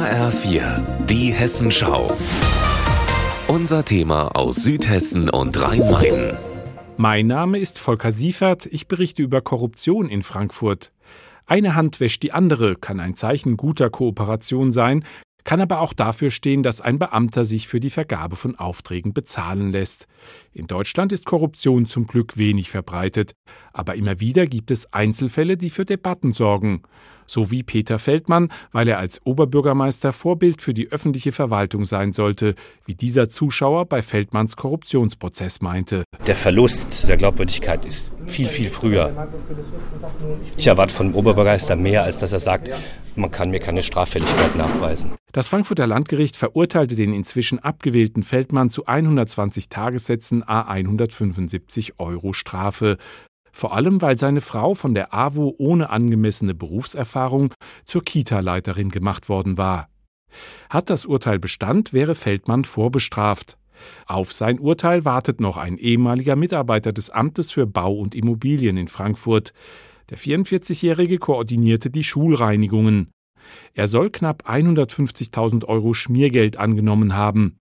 HR4, 0.00 0.80
die 1.10 1.30
Hessenschau. 1.30 2.10
Unser 3.48 3.84
Thema 3.84 4.28
aus 4.28 4.56
Südhessen 4.56 5.28
und 5.28 5.62
Rhein-Main. 5.62 6.38
Mein 6.96 7.26
Name 7.26 7.58
ist 7.58 7.78
Volker 7.78 8.10
Siefert, 8.10 8.64
ich 8.64 8.88
berichte 8.88 9.22
über 9.22 9.42
Korruption 9.42 10.08
in 10.08 10.22
Frankfurt. 10.22 10.92
Eine 11.44 11.74
Hand 11.74 12.00
wäscht 12.00 12.22
die 12.22 12.32
andere 12.32 12.76
kann 12.76 12.98
ein 12.98 13.14
Zeichen 13.14 13.58
guter 13.58 13.90
Kooperation 13.90 14.72
sein, 14.72 15.04
kann 15.44 15.60
aber 15.60 15.80
auch 15.80 15.92
dafür 15.92 16.30
stehen, 16.30 16.62
dass 16.62 16.80
ein 16.80 16.98
Beamter 16.98 17.44
sich 17.44 17.68
für 17.68 17.80
die 17.80 17.90
Vergabe 17.90 18.36
von 18.36 18.56
Aufträgen 18.56 19.12
bezahlen 19.12 19.72
lässt. 19.72 20.06
In 20.52 20.66
Deutschland 20.66 21.12
ist 21.12 21.26
Korruption 21.26 21.86
zum 21.86 22.06
Glück 22.06 22.36
wenig 22.36 22.70
verbreitet, 22.70 23.32
aber 23.72 23.94
immer 23.94 24.20
wieder 24.20 24.46
gibt 24.46 24.70
es 24.70 24.92
Einzelfälle, 24.92 25.56
die 25.56 25.70
für 25.70 25.84
Debatten 25.84 26.32
sorgen 26.32 26.82
so 27.30 27.50
wie 27.50 27.62
Peter 27.62 27.98
Feldmann, 27.98 28.48
weil 28.72 28.88
er 28.88 28.98
als 28.98 29.24
Oberbürgermeister 29.24 30.12
Vorbild 30.12 30.60
für 30.60 30.74
die 30.74 30.90
öffentliche 30.90 31.32
Verwaltung 31.32 31.84
sein 31.84 32.12
sollte, 32.12 32.54
wie 32.84 32.94
dieser 32.94 33.28
Zuschauer 33.28 33.86
bei 33.86 34.02
Feldmanns 34.02 34.56
Korruptionsprozess 34.56 35.60
meinte. 35.60 36.02
Der 36.26 36.34
Verlust 36.34 37.08
der 37.08 37.16
Glaubwürdigkeit 37.16 37.86
ist 37.86 38.12
viel, 38.30 38.48
viel 38.48 38.70
früher. 38.70 39.28
Ich 40.56 40.66
erwarte 40.66 40.94
von 40.94 41.08
dem 41.08 41.14
Oberbürgermeister 41.14 41.76
mehr, 41.76 42.04
als 42.04 42.18
dass 42.18 42.32
er 42.32 42.40
sagt, 42.40 42.70
man 43.16 43.30
kann 43.30 43.50
mir 43.50 43.60
keine 43.60 43.82
Straffälligkeit 43.82 44.56
nachweisen. 44.56 45.12
Das 45.32 45.48
Frankfurter 45.48 45.86
Landgericht 45.86 46.36
verurteilte 46.36 46.96
den 46.96 47.12
inzwischen 47.12 47.58
abgewählten 47.58 48.22
Feldmann 48.22 48.70
zu 48.70 48.86
120 48.86 49.68
Tagessätzen 49.68 50.42
a 50.46 50.62
175 50.62 51.98
Euro 51.98 52.32
Strafe 52.32 52.96
vor 53.52 53.74
allem 53.74 54.00
weil 54.00 54.16
seine 54.16 54.40
Frau 54.40 54.74
von 54.74 54.94
der 54.94 55.12
AWO 55.12 55.54
ohne 55.58 55.90
angemessene 55.90 56.54
Berufserfahrung 56.54 57.52
zur 57.84 58.04
Kita-Leiterin 58.04 58.90
gemacht 58.90 59.28
worden 59.28 59.58
war. 59.58 59.88
Hat 60.68 60.90
das 60.90 61.06
Urteil 61.06 61.38
Bestand, 61.38 61.92
wäre 61.92 62.14
Feldmann 62.14 62.64
vorbestraft. 62.64 63.58
Auf 64.06 64.32
sein 64.32 64.58
Urteil 64.58 65.04
wartet 65.04 65.40
noch 65.40 65.56
ein 65.56 65.78
ehemaliger 65.78 66.36
Mitarbeiter 66.36 66.92
des 66.92 67.10
Amtes 67.10 67.50
für 67.50 67.66
Bau 67.66 67.94
und 67.94 68.14
Immobilien 68.14 68.76
in 68.76 68.88
Frankfurt. 68.88 69.52
Der 70.10 70.18
44-Jährige 70.18 71.18
koordinierte 71.18 71.90
die 71.90 72.04
Schulreinigungen. 72.04 73.10
Er 73.74 73.86
soll 73.86 74.10
knapp 74.10 74.48
150.000 74.48 75.64
Euro 75.64 75.94
Schmiergeld 75.94 76.56
angenommen 76.56 77.14
haben. 77.14 77.56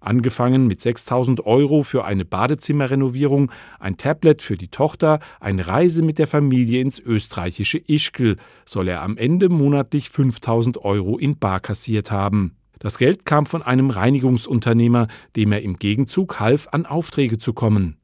Angefangen 0.00 0.66
mit 0.66 0.80
6000 0.80 1.44
Euro 1.46 1.82
für 1.82 2.04
eine 2.04 2.24
Badezimmerrenovierung, 2.24 3.52
ein 3.78 3.96
Tablet 3.96 4.40
für 4.40 4.56
die 4.56 4.68
Tochter, 4.68 5.20
eine 5.40 5.66
Reise 5.66 6.02
mit 6.02 6.18
der 6.18 6.26
Familie 6.26 6.80
ins 6.80 6.98
österreichische 6.98 7.78
Ischgl, 7.78 8.36
soll 8.64 8.88
er 8.88 9.02
am 9.02 9.16
Ende 9.16 9.48
monatlich 9.48 10.08
5000 10.08 10.78
Euro 10.84 11.18
in 11.18 11.38
Bar 11.38 11.60
kassiert 11.60 12.10
haben. 12.10 12.56
Das 12.80 12.96
Geld 12.98 13.26
kam 13.26 13.46
von 13.46 13.62
einem 13.62 13.90
Reinigungsunternehmer, 13.90 15.06
dem 15.36 15.52
er 15.52 15.62
im 15.62 15.78
Gegenzug 15.78 16.40
half, 16.40 16.66
an 16.72 16.86
Aufträge 16.86 17.38
zu 17.38 17.52
kommen. 17.52 17.98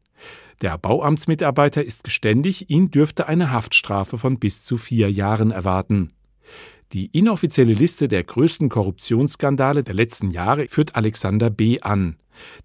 Der 0.60 0.78
Bauamtsmitarbeiter 0.78 1.82
ist 1.82 2.04
geständig, 2.04 2.70
ihn 2.70 2.90
dürfte 2.90 3.26
eine 3.26 3.50
Haftstrafe 3.50 4.18
von 4.18 4.38
bis 4.38 4.64
zu 4.64 4.76
vier 4.76 5.10
Jahren 5.10 5.50
erwarten. 5.50 6.12
Die 6.92 7.06
inoffizielle 7.06 7.72
Liste 7.72 8.06
der 8.06 8.22
größten 8.22 8.68
Korruptionsskandale 8.68 9.82
der 9.82 9.94
letzten 9.94 10.30
Jahre 10.30 10.68
führt 10.68 10.94
Alexander 10.94 11.50
B. 11.50 11.80
an. 11.80 12.16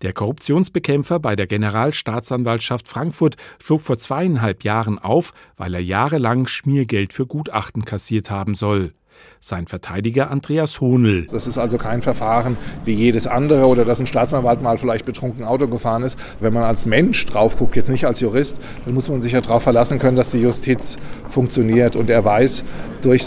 Der 0.02 0.14
Korruptionsbekämpfer 0.14 1.20
bei 1.20 1.36
der 1.36 1.48
Generalstaatsanwaltschaft 1.48 2.88
Frankfurt 2.88 3.36
flog 3.60 3.82
vor 3.82 3.98
zweieinhalb 3.98 4.64
Jahren 4.64 5.00
auf, 5.00 5.34
weil 5.58 5.74
er 5.74 5.82
jahrelang 5.82 6.48
Schmiergeld 6.48 7.14
für 7.14 7.26
Gutachten 7.26 7.86
kassiert 7.86 8.32
haben 8.32 8.56
soll. 8.56 8.94
Sein 9.40 9.68
Verteidiger 9.68 10.30
Andreas 10.30 10.82
Hohnel. 10.82 11.26
Das 11.26 11.48
ist 11.48 11.58
also 11.58 11.78
kein 11.78 12.02
Verfahren 12.02 12.58
wie 12.86 12.94
jedes 12.94 13.28
andere 13.28 13.66
oder 13.66 13.86
dass 13.86 14.00
ein 14.00 14.08
Staatsanwalt 14.08 14.62
mal 14.62 14.78
vielleicht 14.78 15.06
betrunken 15.06 15.44
Auto 15.44 15.68
gefahren 15.68 16.04
ist. 16.04 16.18
Wenn 16.40 16.54
man 16.54 16.64
als 16.64 16.86
Mensch 16.86 17.26
drauf 17.26 17.58
guckt, 17.58 17.76
jetzt 17.76 17.90
nicht 17.90 18.06
als 18.06 18.20
Jurist, 18.20 18.60
dann 18.86 18.94
muss 18.94 19.10
man 19.10 19.22
sich 19.22 19.34
ja 19.34 19.42
darauf 19.42 19.64
verlassen 19.64 20.00
können, 20.00 20.18
dass 20.18 20.30
die 20.30 20.42
Justiz 20.42 20.98
funktioniert. 21.30 21.96
Und 21.96 22.10
er 22.10 22.24
weiß 22.24 22.64
durch 23.02 23.24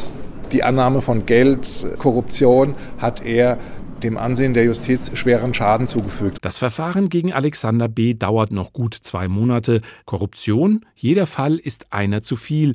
die 0.53 0.63
Annahme 0.63 1.01
von 1.01 1.27
Geld, 1.27 1.87
Korruption 1.99 2.75
hat 2.99 3.25
er 3.25 3.59
dem 4.03 4.17
Ansehen 4.17 4.55
der 4.55 4.65
Justiz 4.65 5.17
schweren 5.17 5.55
Schaden 5.55 5.89
zugefügt. 5.89 6.39
Das 6.43 6.59
Verfahren 6.59 7.09
gegen 7.09 7.33
Alexander 7.33 7.89
B. 7.89 8.15
dauert 8.15 8.51
noch 8.51 8.73
gut 8.73 8.95
zwei 8.95 9.29
Monate. 9.29 9.81
Korruption? 10.05 10.85
Jeder 10.95 11.27
Fall 11.27 11.57
ist 11.57 11.93
einer 11.93 12.23
zu 12.23 12.37
viel. 12.37 12.75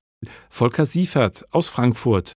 Volker 0.50 0.86
Siefert 0.86 1.46
aus 1.52 1.70
Frankfurt. 1.70 2.34